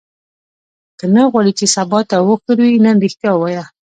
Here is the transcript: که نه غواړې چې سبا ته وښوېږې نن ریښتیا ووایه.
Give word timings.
که 0.99 1.05
نه 1.15 1.23
غواړې 1.31 1.51
چې 1.59 1.65
سبا 1.75 1.99
ته 2.09 2.15
وښوېږې 2.27 2.83
نن 2.85 2.95
ریښتیا 3.03 3.31
ووایه. 3.33 3.63